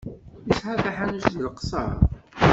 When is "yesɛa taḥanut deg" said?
0.47-1.41